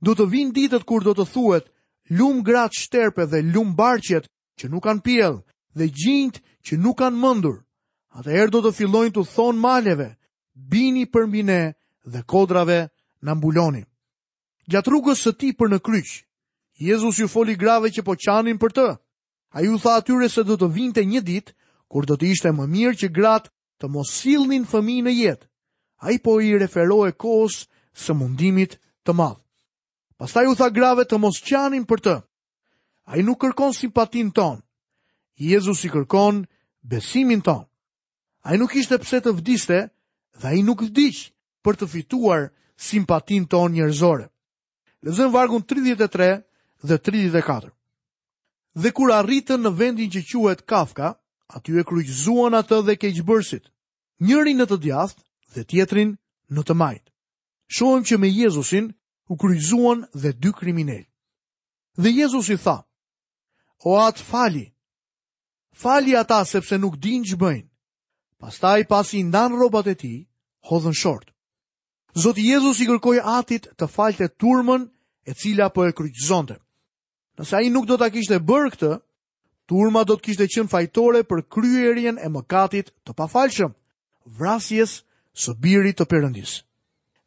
do 0.02 0.16
të 0.18 0.26
vinë 0.32 0.56
ditët 0.58 0.84
kur 0.90 1.06
do 1.06 1.14
të 1.14 1.26
thuet, 1.34 1.70
lumë 2.10 2.44
gratë 2.46 2.80
shterpe 2.82 3.26
dhe 3.30 3.42
lumë 3.42 3.76
barqet 3.78 4.28
që 4.60 4.70
nuk 4.70 4.84
kanë 4.86 5.02
pjellë 5.06 5.42
dhe 5.78 5.88
gjindë 5.90 6.42
që 6.66 6.78
nuk 6.78 6.98
kanë 7.00 7.18
mëndur. 7.22 7.58
Ata 8.16 8.32
erë 8.32 8.52
do 8.54 8.62
të 8.64 8.72
fillojnë 8.78 9.16
të 9.16 9.24
thonë 9.34 9.60
maleve, 9.60 10.10
bini 10.72 11.06
për 11.12 11.26
mine 11.28 11.58
dhe 12.06 12.22
kodrave 12.30 12.80
në 13.26 13.32
mbuloni. 13.36 13.82
Gjatë 14.72 14.90
rrugës 14.92 15.26
së 15.26 15.32
ti 15.38 15.50
për 15.54 15.70
në 15.74 15.80
kryq, 15.84 16.12
Jezus 16.76 17.20
ju 17.20 17.28
foli 17.32 17.56
grave 17.56 17.88
që 17.92 18.04
po 18.04 18.16
qanin 18.20 18.58
për 18.60 18.72
të. 18.78 18.88
A 19.56 19.62
ju 19.64 19.78
tha 19.80 19.94
atyre 20.00 20.28
se 20.30 20.44
do 20.44 20.58
të 20.60 20.68
vinte 20.76 21.06
një 21.08 21.22
dit, 21.24 21.54
kur 21.88 22.04
do 22.06 22.18
të 22.20 22.26
ishte 22.34 22.52
më 22.52 22.66
mirë 22.68 22.98
që 23.04 23.12
gratë 23.16 23.52
të 23.80 23.86
mos 23.92 24.12
silnin 24.12 24.66
fëmi 24.68 24.98
në 25.06 25.14
jetë. 25.16 25.48
A 26.04 26.12
i 26.12 26.20
po 26.20 26.40
i 26.44 26.52
referohe 26.60 27.16
kohës 27.16 27.64
së 27.96 28.14
mundimit 28.16 28.76
të 29.08 29.16
madhë. 29.16 29.40
Pastaj 30.18 30.48
u 30.48 30.54
tha 30.56 30.70
grave 30.76 31.04
të 31.10 31.18
mos 31.20 31.42
qanin 31.48 31.84
për 31.88 32.02
të. 32.06 32.16
A 33.12 33.18
i 33.20 33.24
nuk 33.28 33.42
kërkon 33.44 33.74
simpatin 33.76 34.30
ton. 34.38 34.62
Jezus 35.44 35.84
i 35.84 35.92
kërkon 35.92 36.44
besimin 36.90 37.42
ton. 37.44 37.66
A 38.46 38.56
i 38.56 38.58
nuk 38.62 38.76
ishte 38.80 39.00
pse 39.04 39.20
të 39.26 39.34
vdiste 39.40 39.80
dhe 40.40 40.46
a 40.48 40.54
i 40.60 40.64
nuk 40.64 40.86
vdish 40.88 41.26
për 41.66 41.80
të 41.80 41.88
fituar 41.94 42.48
simpatin 42.90 43.48
ton 43.52 43.72
njërzore. 43.76 44.30
Lezëm 45.06 45.34
vargun 45.34 45.62
33 45.68 46.30
dhe 46.90 46.98
34. 47.08 47.72
Dhe 48.82 48.92
kur 48.92 49.12
arritën 49.18 49.60
në 49.64 49.72
vendin 49.80 50.10
që 50.16 50.24
quhet 50.30 50.64
Kafka, 50.72 51.12
aty 51.58 51.76
e 51.80 51.84
kryqëzuan 51.88 52.56
atë 52.60 52.80
dhe 52.88 52.96
keqëbërsit, 53.04 53.68
njërin 54.26 54.58
në 54.60 54.66
të 54.72 54.78
djathë 54.86 55.24
dhe 55.56 55.64
tjetrin 55.72 56.16
në 56.56 56.62
të 56.68 56.74
majtë. 56.82 57.10
Shohem 57.76 58.04
që 58.10 58.18
me 58.20 58.28
Jezusin 58.34 58.90
u 59.28 59.38
kryzuan 59.38 60.06
dhe 60.14 60.32
dy 60.42 60.52
kriminel. 60.60 61.06
Dhe 62.02 62.10
Jezus 62.18 62.50
i 62.50 62.58
tha, 62.64 62.78
o 63.84 63.92
atë 64.08 64.24
fali, 64.30 64.66
fali 65.82 66.16
ata 66.16 66.44
sepse 66.46 66.76
nuk 66.78 66.96
din 67.04 67.22
që 67.26 67.36
bëjnë, 67.44 67.70
pastaj 68.40 68.82
pasi 68.92 69.24
ndan 69.24 69.56
robat 69.62 69.88
e 69.88 69.96
ti, 70.02 70.14
hodhën 70.70 70.94
short. 71.02 71.28
Zotë 72.22 72.44
Jezus 72.52 72.80
i 72.84 72.88
kërkoj 72.88 73.20
atit 73.40 73.70
të 73.78 73.86
falte 73.96 74.28
turmën 74.42 74.82
e 75.26 75.32
cila 75.40 75.68
për 75.70 75.74
po 75.76 75.88
e 75.90 75.96
kryqëzonte. 75.98 76.56
Nëse 77.38 77.54
a 77.58 77.62
i 77.66 77.70
nuk 77.70 77.86
do 77.90 77.98
të 77.98 78.08
kishtë 78.14 78.38
e 78.40 78.44
bërë 78.48 78.70
këtë, 78.76 78.92
turma 79.68 80.02
do 80.08 80.16
të 80.16 80.24
kishtë 80.26 80.46
e 80.46 80.52
qënë 80.54 80.72
fajtore 80.72 81.26
për 81.28 81.42
kryerjen 81.52 82.18
e 82.24 82.30
mëkatit 82.32 82.94
të 83.04 83.12
pafalshëm, 83.20 83.74
vrasjes 84.40 85.02
së 85.36 85.52
birit 85.60 86.00
të 86.00 86.08
përëndis. 86.12 86.62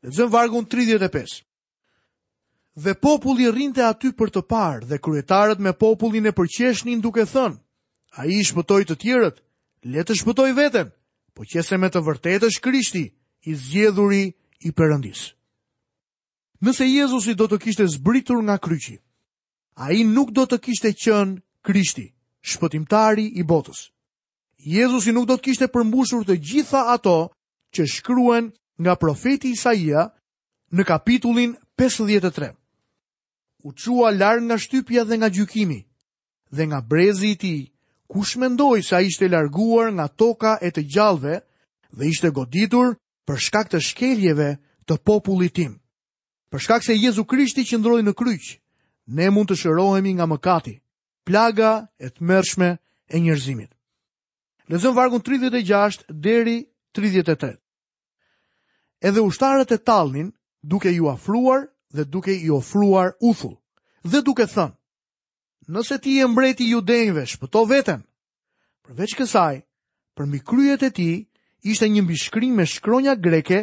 Dhe 0.02 0.14
zëmë 0.18 0.32
vargun 0.32 0.64
35 0.64 1.42
dhe 2.84 2.94
populli 2.94 3.46
rrinte 3.50 3.82
aty 3.82 4.12
për 4.14 4.30
të 4.34 4.42
parë 4.46 4.86
dhe 4.86 4.98
kryetarët 5.02 5.58
me 5.58 5.72
popullin 5.74 6.28
e 6.30 6.34
përqeshnin 6.36 7.00
duke 7.02 7.24
thënë, 7.26 7.58
a 8.18 8.26
i 8.30 8.38
shpëtoj 8.46 8.82
të 8.88 8.96
tjerët, 9.02 9.36
le 9.90 10.02
të 10.06 10.14
shpëtoj 10.20 10.52
veten, 10.56 10.92
po 11.34 11.42
qese 11.50 11.78
me 11.78 11.90
të 11.90 12.02
vërtet 12.06 12.46
është 12.48 12.62
krishti, 12.66 13.04
i 13.48 13.52
zgjedhuri 13.58 14.24
i 14.68 14.72
përëndis. 14.74 15.24
Nëse 16.62 16.86
Jezusi 16.86 17.34
do 17.38 17.46
të 17.50 17.58
kishte 17.64 17.86
zbritur 17.96 18.40
nga 18.46 18.56
kryqi, 18.62 18.96
a 19.82 19.90
i 19.94 20.02
nuk 20.06 20.30
do 20.34 20.46
të 20.46 20.58
kishte 20.64 20.94
qënë 21.04 21.38
krishti, 21.66 22.08
shpëtimtari 22.50 23.26
i 23.40 23.46
botës. 23.46 23.88
Jezusi 24.58 25.14
nuk 25.14 25.26
do 25.30 25.36
të 25.38 25.44
kishte 25.48 25.68
përmbushur 25.70 26.26
të 26.26 26.38
gjitha 26.42 26.86
ato 26.94 27.30
që 27.74 27.86
shkruen 27.96 28.52
nga 28.82 28.98
profeti 28.98 29.54
Isaia 29.54 30.08
në 30.74 30.82
kapitullin 30.86 31.54
53 31.78 32.54
u 33.62 33.72
qua 33.72 34.10
larë 34.20 34.40
nga 34.44 34.56
shtypja 34.62 35.02
dhe 35.08 35.16
nga 35.18 35.28
gjykimi, 35.36 35.80
dhe 36.56 36.62
nga 36.66 36.80
brezi 36.90 37.28
i 37.30 37.36
ti, 37.42 37.56
kush 38.12 38.34
mendoj 38.40 38.78
sa 38.88 38.96
ishte 39.08 39.28
larguar 39.34 39.88
nga 39.96 40.06
toka 40.20 40.52
e 40.62 40.68
të 40.74 40.82
gjallëve 40.94 41.36
dhe 41.96 42.04
ishte 42.12 42.28
goditur 42.38 42.88
për 43.26 43.36
shkak 43.46 43.66
të 43.70 43.78
shkeljeve 43.88 44.50
të 44.86 44.94
popullit 45.06 45.54
tim. 45.58 45.72
Për 46.50 46.60
shkak 46.64 46.82
se 46.84 46.96
Jezu 46.96 47.24
Krishti 47.28 47.64
qëndroi 47.68 48.02
në 48.04 48.12
kryq, 48.16 48.44
ne 49.16 49.26
mund 49.30 49.48
të 49.50 49.56
shërohemi 49.60 50.12
nga 50.16 50.26
mëkati, 50.32 50.74
plaga 51.26 51.72
e 52.00 52.06
të 52.08 52.20
mërshme 52.28 52.68
e 53.08 53.16
njerëzimit. 53.20 53.70
Lezëm 54.70 54.94
vargun 54.96 55.20
36 55.20 56.08
deri 56.08 56.62
38. 56.96 57.58
Edhe 59.04 59.20
ushtarët 59.22 59.72
e 59.72 59.78
tallnin, 59.78 60.32
duke 60.64 60.90
ju 60.96 61.08
afruar 61.08 61.68
dhe 61.92 62.04
duke 62.04 62.34
i 62.34 62.50
ofruar 62.50 63.12
uthull, 63.20 63.56
dhe 64.04 64.20
duke 64.24 64.46
thënë, 64.54 64.76
nëse 65.74 65.98
ti 66.04 66.16
e 66.22 66.26
mbreti 66.30 66.66
ju 66.70 66.80
denjve, 66.84 67.24
shpëto 67.32 67.62
veten, 67.70 68.00
përveç 68.84 69.12
kësaj, 69.18 69.62
për 70.16 70.24
mi 70.30 70.38
kryet 70.48 70.82
e 70.82 70.90
ti, 70.96 71.08
ishte 71.68 71.88
një 71.88 72.02
mbishkrim 72.04 72.56
me 72.56 72.64
shkronja 72.66 73.14
greke, 73.16 73.60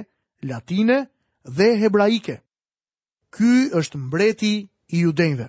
latine 0.49 1.05
dhe 1.57 1.67
hebraike. 1.81 2.35
Ky 3.35 3.51
është 3.79 3.97
mbreti 3.99 4.53
i 4.93 4.97
judenjve. 5.03 5.47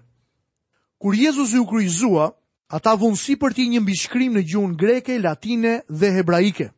Kur 1.00 1.14
Jezus 1.14 1.52
ju 1.54 1.62
kryzua, 1.68 2.30
ata 2.68 2.94
vunësi 2.98 3.36
për 3.38 3.54
ti 3.54 3.66
një 3.70 3.80
mbishkrim 3.84 4.32
në 4.36 4.42
gjuhën 4.50 4.74
greke, 4.80 5.18
latine 5.22 5.72
dhe 5.88 6.10
hebraike. 6.16 6.70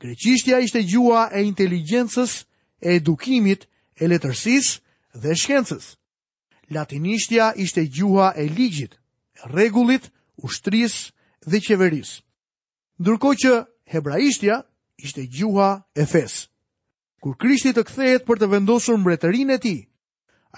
Greqishtja 0.00 0.58
ishte 0.64 0.82
gjua 0.90 1.28
e 1.34 1.42
inteligencës, 1.46 2.44
e 2.82 2.98
edukimit, 2.98 3.66
e 4.00 4.04
letërsisë, 4.10 4.76
dhe 5.22 5.34
shkencës. 5.42 5.86
Latinishtja 6.76 7.52
ishte 7.64 7.84
gjuha 7.96 8.32
e 8.36 8.44
ligjit, 8.56 8.94
regullit, 9.56 10.10
ushtris 10.46 10.94
dhe 11.50 11.58
qeveris. 11.66 12.10
Ndërkohë 13.00 13.38
që 13.42 13.52
hebraishtja 13.94 14.56
ishte 15.06 15.22
gjuha 15.36 15.70
e 15.96 16.04
fes. 16.12 16.34
Kur 17.22 17.34
krishti 17.40 17.72
të 17.74 17.82
kthehet 17.88 18.26
për 18.26 18.38
të 18.38 18.48
vendosur 18.52 18.98
mbretërin 19.00 19.50
e 19.56 19.58
ti, 19.62 19.76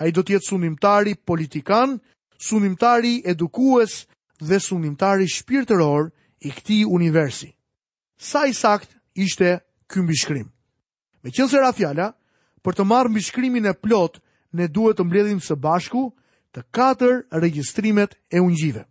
a 0.00 0.08
i 0.08 0.12
do 0.12 0.22
tjetë 0.24 0.50
sunimtari 0.50 1.14
politikan, 1.28 1.98
sunimtari 2.46 3.20
edukues 3.32 4.02
dhe 4.40 4.58
sunimtari 4.60 5.28
shpirtëror 5.28 6.10
i 6.48 6.50
këti 6.56 6.82
universi. 6.84 7.48
Sa 8.20 8.44
i 8.48 8.52
sakt 8.56 8.92
ishte 9.14 9.60
këmbishkrim. 9.90 10.48
Me 11.22 11.28
Meqense 11.28 11.72
se 11.76 12.06
për 12.62 12.74
të 12.76 12.84
marrë 12.84 13.08
mbishkrimin 13.10 13.66
e 13.66 13.74
plotë 13.80 14.20
ne 14.52 14.66
duhet 14.68 14.98
të 14.98 15.04
mbledhim 15.06 15.40
së 15.40 15.56
bashku 15.56 16.10
të 16.54 16.62
katër 16.74 17.20
regjistrimet 17.42 18.16
e 18.30 18.40
ungjive. 18.42 18.84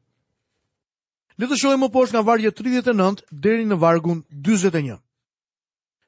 Le 1.39 1.47
të 1.47 1.55
shohim 1.59 1.83
më 1.83 1.91
poshtë 1.93 2.15
nga 2.17 2.25
vargu 2.27 2.51
39 2.51 3.23
deri 3.31 3.65
në 3.67 3.77
vargun 3.79 4.23
41. 4.43 4.99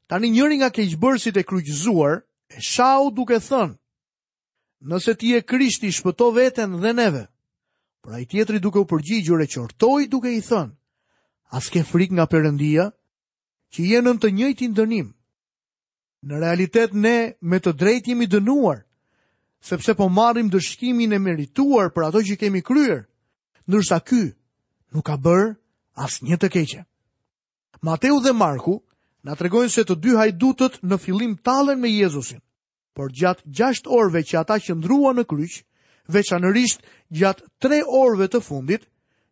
Tani 0.08 0.28
njëri 0.32 0.58
nga 0.60 0.70
keqbërësit 0.76 1.40
e 1.40 1.46
kryqëzuar 1.48 2.16
e 2.56 2.60
shau 2.64 3.12
duke 3.16 3.38
thënë: 3.40 3.76
Nëse 4.90 5.14
ti 5.20 5.32
je 5.34 5.42
Krishti, 5.44 5.92
shpëto 5.98 6.32
veten 6.36 6.72
dhe 6.82 6.92
neve. 6.94 7.26
Por 8.02 8.14
ai 8.18 8.26
tjetri 8.26 8.60
duke 8.60 8.80
u 8.82 8.86
përgjigjur 8.90 9.40
e 9.44 9.48
qortoi 9.54 10.08
duke 10.12 10.32
i 10.34 10.42
thënë: 10.50 10.76
A 11.56 11.62
s'ke 11.64 11.84
frikë 11.92 12.16
nga 12.18 12.26
Perëndia, 12.32 12.86
që 13.72 13.80
jeni 13.90 14.08
në 14.12 14.18
të 14.22 14.30
njëjtin 14.36 14.74
dënim? 14.80 15.10
Në 16.28 16.36
realitet 16.44 16.92
ne 16.94 17.18
me 17.50 17.58
të 17.60 17.72
drejtë 17.80 18.12
jemi 18.12 18.28
dënuar 18.30 18.80
sepse 19.62 19.94
po 19.94 20.10
marrim 20.10 20.50
dëshkimin 20.50 21.14
e 21.14 21.20
merituar 21.22 21.92
për 21.94 22.08
ato 22.10 22.22
që 22.26 22.36
kemi 22.42 22.62
kryer, 22.66 23.06
ndërsa 23.70 24.02
ky 24.04 24.34
nuk 24.92 25.06
ka 25.06 25.16
bër 25.22 25.54
asnjë 26.02 26.38
të 26.42 26.48
keqe. 26.50 26.82
Mateu 27.86 28.18
dhe 28.22 28.34
Marku 28.34 28.82
na 29.26 29.38
tregojnë 29.38 29.70
se 29.70 29.86
të 29.86 29.96
dy 30.02 30.16
hajdutët 30.18 30.82
në 30.84 30.98
fillim 30.98 31.36
tallen 31.46 31.80
me 31.82 31.90
Jezusin, 31.94 32.42
por 32.98 33.12
gjatë 33.14 33.46
6 33.54 33.86
orëve 33.88 34.26
që 34.30 34.42
ata 34.42 34.58
qëndruan 34.60 35.16
në 35.22 35.26
kryq, 35.30 35.62
veçanërisht 36.12 36.82
gjatë 37.14 37.46
3 37.62 37.82
orëve 37.86 38.28
të 38.34 38.42
fundit, 38.44 38.84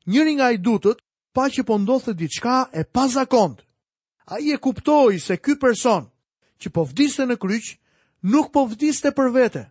njëri 0.06 0.38
nga 0.38 0.52
hajdutët 0.52 1.02
pa 1.34 1.50
që 1.50 1.66
po 1.66 1.78
ndodhte 1.82 2.14
diçka 2.18 2.70
e 2.74 2.86
pazakontë. 2.86 3.66
Ai 4.30 4.54
e 4.54 4.58
kuptoi 4.62 5.18
se 5.20 5.40
ky 5.42 5.58
person 5.58 6.06
që 6.62 6.68
po 6.74 6.86
vdiste 6.86 7.26
në 7.26 7.38
kryq 7.42 7.78
nuk 8.30 8.54
po 8.54 8.68
vdiste 8.70 9.10
për 9.12 9.30
vete, 9.34 9.62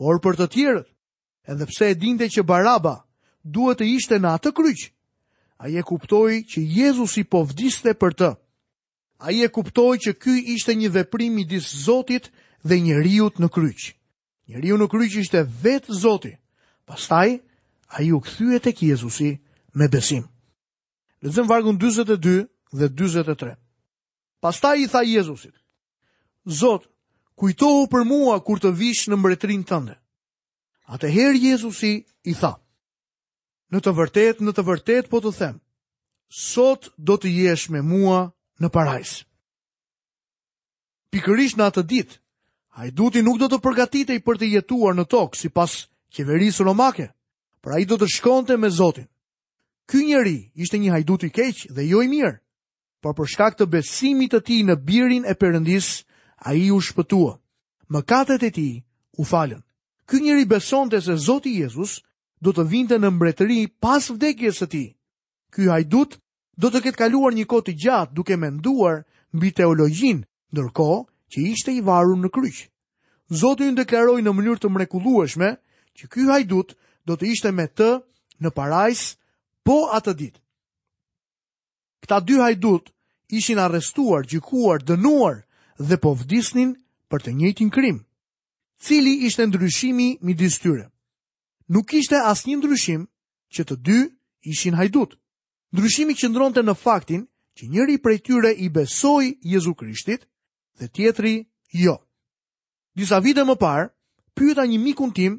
Por 0.00 0.20
për 0.24 0.36
të 0.40 0.46
tjerët, 0.54 0.88
edhe 1.52 1.66
pse 1.68 1.88
e 1.92 1.96
dinte 2.02 2.28
që 2.30 2.44
Baraba 2.48 2.94
duhet 3.42 3.82
të 3.82 3.88
ishte 3.96 4.18
në 4.22 4.30
atë 4.38 4.52
kryq, 4.58 4.86
ai 5.62 5.76
e 5.76 5.82
kuptoi 5.86 6.40
që 6.52 6.62
Jezusi 6.76 7.24
po 7.32 7.42
vdiste 7.50 7.94
për 7.98 8.14
të. 8.20 8.30
Ai 9.22 9.42
e 9.46 9.48
kuptoi 9.54 10.00
që 10.02 10.16
ky 10.22 10.32
ishte 10.56 10.74
një 10.78 10.88
veprim 10.96 11.36
i 11.38 11.44
disë 11.52 11.82
Zotit 11.86 12.30
dhe 12.66 12.78
njeriu 12.80 13.28
në 13.38 13.48
kryq. 13.54 13.92
Njeriu 14.50 14.78
në 14.80 14.88
kryq 14.90 15.16
ishte 15.22 15.44
vetë 15.62 15.94
Zoti. 16.02 16.32
Pastaj 16.88 17.36
ai 17.94 18.08
u 18.10 18.18
kthye 18.24 18.58
tek 18.64 18.82
Jezusi 18.82 19.36
me 19.74 19.86
besim. 19.88 20.24
Lezëm 21.22 21.46
vargun 21.48 21.78
42 21.78 22.32
dhe 22.74 22.88
43. 22.90 23.54
Pastaj 24.42 24.76
i 24.82 24.88
tha 24.90 25.04
Jezusit, 25.06 25.54
Zot, 26.58 26.88
kujtohu 27.42 27.86
për 27.90 28.04
mua 28.06 28.36
kur 28.46 28.60
të 28.62 28.70
vish 28.78 29.08
në 29.10 29.16
mbretrin 29.18 29.64
tënde. 29.66 29.96
Ate 30.94 31.08
herë 31.10 31.40
Jezusi 31.42 31.92
i 32.30 32.34
tha, 32.38 32.52
në 33.72 33.80
të 33.82 33.92
vërtet, 33.98 34.42
në 34.46 34.52
të 34.54 34.62
vërtet 34.68 35.08
po 35.10 35.18
të 35.24 35.32
them, 35.40 35.56
sot 36.42 36.86
do 36.96 37.16
të 37.18 37.32
jesh 37.34 37.64
me 37.74 37.82
mua 37.82 38.20
në 38.62 38.70
parajs. 38.74 39.16
Pikërish 41.12 41.56
në 41.58 41.66
atë 41.72 41.82
ditë, 41.90 42.20
hajduti 42.78 43.24
nuk 43.26 43.40
do 43.42 43.50
të 43.50 43.58
përgatitej 43.66 44.22
për 44.24 44.38
të 44.40 44.52
jetuar 44.54 44.94
në 44.96 45.08
tokë 45.12 45.38
si 45.42 45.48
pas 45.50 45.74
së 46.12 46.64
romake, 46.64 47.08
pra 47.62 47.80
i 47.80 47.84
do 47.84 47.98
të 47.98 48.06
shkonte 48.08 48.56
me 48.58 48.70
Zotin. 48.70 49.08
Ky 49.90 49.96
njeri 50.06 50.52
ishte 50.62 50.78
një 50.78 50.90
hajduti 50.94 51.28
keq 51.30 51.66
dhe 51.74 51.82
jo 51.90 52.02
i 52.02 52.08
mirë, 52.08 52.38
por 53.02 53.18
për 53.18 53.26
shkak 53.26 53.58
të 53.58 53.66
besimit 53.66 54.30
të 54.32 54.40
ti 54.46 54.62
në 54.62 54.76
birin 54.86 55.24
e 55.26 55.34
përëndisë, 55.34 56.04
a 56.44 56.52
i 56.58 56.66
u 56.74 56.80
shpëtua. 56.82 57.38
Më 57.92 58.00
katët 58.02 58.42
e 58.42 58.50
ti 58.50 58.70
u 59.20 59.24
falën. 59.24 59.60
Ky 60.08 60.18
njëri 60.22 60.48
beson 60.48 60.90
të 60.90 60.98
se 61.04 61.14
Zoti 61.16 61.52
Jezus 61.60 62.00
do 62.42 62.52
të 62.52 62.64
vinte 62.70 62.98
në 62.98 63.10
mbretëri 63.14 63.60
pas 63.82 64.10
vdekjes 64.10 64.62
e 64.66 64.68
ti. 64.72 64.84
Ky 65.52 65.70
hajdut 65.70 66.18
do 66.58 66.70
të 66.70 66.78
ketë 66.82 66.98
kaluar 67.02 67.34
një 67.36 67.46
kohë 67.48 67.66
të 67.68 67.76
gjatë 67.82 68.14
duke 68.16 68.36
menduar 68.36 69.02
mbi 69.36 69.52
teologjin, 69.56 70.24
ndërko 70.52 70.88
që 71.30 71.38
ishte 71.52 71.72
i 71.72 71.80
varur 71.84 72.18
në 72.18 72.28
kryq. 72.34 72.62
Zoti 73.32 73.68
në 73.70 73.76
deklaroi 73.82 74.22
në 74.24 74.34
mënyrë 74.36 74.60
të 74.60 74.68
mrekullueshme 74.74 75.52
që 75.96 76.04
ky 76.12 76.26
hajdut 76.28 76.74
do 77.06 77.16
të 77.16 77.26
ishte 77.32 77.52
me 77.52 77.68
të 77.68 77.92
në 78.42 78.50
parajs 78.56 79.04
po 79.64 79.76
atë 79.96 80.12
ditë. 80.18 80.40
Këta 82.02 82.18
dy 82.26 82.40
hajdut 82.42 82.90
ishin 83.32 83.60
arrestuar, 83.62 84.26
gjykuar, 84.26 84.82
dënuar, 84.82 85.44
dhe 85.88 85.98
po 86.02 86.14
vdisnin 86.14 86.74
për 87.10 87.20
të 87.26 87.30
njëjtin 87.38 87.70
krim. 87.70 87.98
Cili 88.82 89.26
ishte 89.26 89.46
ndryshimi 89.46 90.16
midis 90.22 90.58
tyre? 90.58 90.86
Nuk 91.70 91.94
ishte 91.94 92.16
asnjë 92.18 92.56
ndryshim 92.58 93.02
që 93.54 93.62
të 93.68 93.74
dy 93.86 93.98
ishin 94.54 94.74
hajdut. 94.74 95.12
Ndryshimi 95.72 96.14
qëndronte 96.18 96.62
në 96.64 96.74
faktin 96.84 97.22
që 97.56 97.62
njëri 97.72 97.96
prej 98.02 98.18
tyre 98.26 98.50
i 98.64 98.68
besoi 98.68 99.38
Jezu 99.52 99.74
Krishtit 99.74 100.26
dhe 100.78 100.86
tjetri 100.88 101.34
jo. 101.84 101.96
Disa 102.96 103.20
vite 103.24 103.44
më 103.44 103.56
parë, 103.60 103.86
pyeta 104.34 104.64
një 104.66 104.78
mikun 104.84 105.12
tim 105.16 105.34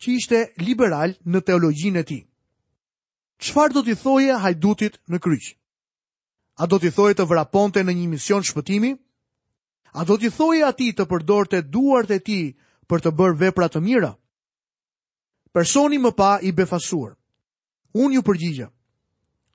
që 0.00 0.08
ishte 0.18 0.38
liberal 0.66 1.12
në 1.30 1.40
teologjinë 1.46 2.00
e 2.02 2.08
tij. 2.08 2.22
Çfarë 3.42 3.72
do 3.76 3.80
t'i 3.84 3.94
thoje 3.96 4.34
hajdutit 4.42 4.94
në 5.10 5.18
kryq? 5.24 5.46
A 6.60 6.66
do 6.66 6.76
t'i 6.78 6.90
thoje 6.92 7.14
të 7.14 7.24
vraponte 7.30 7.80
në 7.84 7.92
një 7.94 8.06
mision 8.16 8.42
shpëtimi? 8.48 8.90
A 9.94 10.04
do 10.04 10.18
t'i 10.20 10.28
thoi 10.30 10.60
ati 10.62 10.90
të 10.92 11.06
përdor 11.08 11.48
të 11.48 11.62
duart 11.72 12.10
e 12.12 12.18
ti 12.20 12.40
për 12.90 13.00
të 13.04 13.12
bërë 13.16 13.38
vepra 13.44 13.68
të 13.72 13.80
mira? 13.84 14.12
Personi 15.52 15.96
më 15.98 16.10
pa 16.16 16.38
i 16.44 16.52
befasuar. 16.52 17.14
Unë 17.96 18.14
ju 18.18 18.22
përgjigja. 18.22 18.68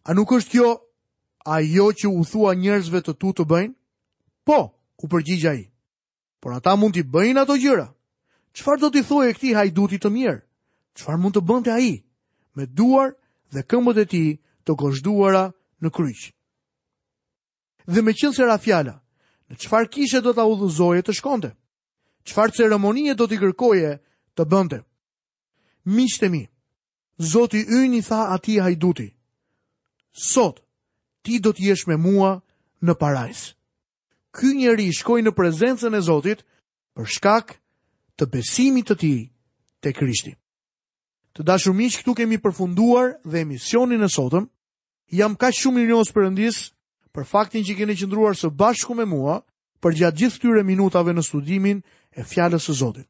A 0.03 0.13
nuk 0.13 0.33
është 0.33 0.51
kjo 0.51 0.69
a 1.45 1.59
jo 1.61 1.91
që 1.93 2.09
u 2.09 2.23
thua 2.25 2.55
njerëzve 2.55 3.01
të 3.05 3.13
tu 3.19 3.33
të 3.37 3.45
bëjnë? 3.47 3.73
Po, 4.47 4.57
u 4.97 5.05
përgjigja 5.07 5.53
i. 5.53 5.65
Por 6.41 6.55
ata 6.57 6.73
mund 6.75 6.93
t'i 6.97 7.03
bëjnë 7.05 7.39
ato 7.43 7.55
gjyra. 7.55 7.87
Qfar 8.53 8.79
do 8.81 8.89
t'i 8.89 9.03
thoi 9.05 9.29
e 9.29 9.33
këti 9.33 9.53
hajduti 9.55 9.99
të 10.01 10.09
mirë? 10.11 10.39
Qfar 10.97 11.17
mund 11.21 11.37
të 11.37 11.41
bënd 11.45 11.65
të 11.67 11.75
aji? 11.77 11.95
Me 12.57 12.65
duar 12.65 13.13
dhe 13.53 13.63
këmbët 13.63 14.01
e 14.03 14.09
ti 14.09 14.23
të 14.65 14.71
koshduara 14.77 15.45
në 15.81 15.89
kryqë. 15.89 16.29
Dhe 17.87 18.01
me 18.01 18.13
qënë 18.15 18.35
se 18.35 18.45
rafjala, 18.47 18.97
qëfar 19.61 19.87
kishe 19.89 20.21
do 20.23 20.33
t'a 20.33 20.45
udhuzoje 20.47 21.03
të 21.03 21.13
shkonte, 21.17 21.49
qëfar 22.27 22.53
ceremonie 22.55 23.13
do 23.15 23.27
t'i 23.27 23.37
kërkoje 23.39 23.95
të 24.35 24.45
bënte. 24.45 24.79
mi, 26.29 26.47
Zoti 27.19 27.59
yni 27.69 28.01
tha 28.01 28.33
ati 28.33 28.57
hajduti, 28.59 29.13
sot 30.11 30.59
ti 31.21 31.39
do 31.39 31.53
t'jesh 31.53 31.87
me 31.87 31.95
mua 31.95 32.41
në 32.81 32.93
parajs. 32.97 33.53
Ky 34.31 34.47
njeri 34.57 34.89
shkoj 34.93 35.21
në 35.21 35.31
prezencën 35.31 35.93
e 35.95 36.01
Zotit 36.01 36.43
për 36.97 37.05
shkak 37.05 37.45
të 38.17 38.25
besimit 38.31 38.89
të 38.89 38.95
ti 38.97 39.13
të 39.81 39.93
krishti. 39.93 40.33
Të 41.33 41.41
dashur 41.43 41.73
miq, 41.73 42.01
këtu 42.01 42.13
kemi 42.15 42.37
përfunduar 42.37 43.17
dhe 43.25 43.39
emisionin 43.41 44.03
e 44.03 44.09
sotëm. 44.09 44.49
Jam 45.13 45.35
kaq 45.35 45.53
shumë 45.53 45.81
i 45.83 45.87
njohës 45.89 46.11
Perëndis 46.13 46.73
për 47.13 47.27
faktin 47.29 47.63
që 47.65 47.75
keni 47.77 47.95
qëndruar 47.99 48.35
së 48.37 48.49
bashku 48.57 48.95
me 48.97 49.05
mua 49.05 49.35
për 49.83 49.97
gjatë 49.99 50.19
gjithë 50.21 50.39
këtyre 50.41 50.63
minutave 50.65 51.13
në 51.13 51.23
studimin 51.27 51.83
e 52.17 52.23
fjalës 52.25 52.65
së 52.67 52.73
Zotit. 52.79 53.07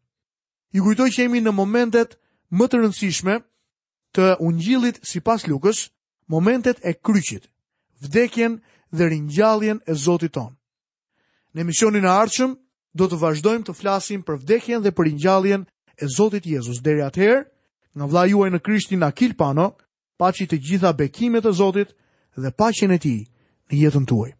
Ju 0.74 0.84
kujtoj 0.84 1.08
që 1.14 1.24
jemi 1.24 1.40
në 1.46 1.54
momentet 1.56 2.18
më 2.52 2.66
të 2.68 2.82
rëndësishme 2.82 3.36
të 4.14 4.28
Ungjillit 4.44 5.00
sipas 5.08 5.48
Lukës, 5.50 5.86
momentet 6.30 6.78
e 6.86 6.94
kryqit, 6.94 7.48
vdekjen 8.04 8.60
dhe 8.94 9.08
ringjalljen 9.10 9.80
e 9.88 9.94
Zotit 9.96 10.34
ton. 10.36 10.54
Në 11.54 11.64
misionin 11.64 12.06
e 12.06 12.10
ardhshëm 12.12 12.56
do 12.98 13.08
të 13.08 13.22
vazhdojmë 13.22 13.68
të 13.70 13.74
flasim 13.78 14.22
për 14.26 14.42
vdekjen 14.44 14.84
dhe 14.84 14.92
për 14.92 15.08
ringjalljen 15.10 15.64
e 16.02 16.10
Zotit 16.18 16.46
Jezus. 16.50 16.82
Deri 16.82 17.06
atëherë, 17.06 17.44
nga 17.96 18.06
vllai 18.10 18.28
juaj 18.32 18.50
në 18.52 18.60
Krishtin 18.66 19.04
Akil 19.06 19.38
Pano, 19.38 19.72
paçi 20.18 20.50
të 20.50 20.58
gjitha 20.60 20.92
bekimet 20.94 21.46
e 21.46 21.54
Zotit 21.54 21.94
dhe 22.36 22.52
paqen 22.58 22.92
e 22.92 22.98
tij 22.98 23.24
në 23.72 23.80
jetën 23.84 24.06
tuaj. 24.06 24.34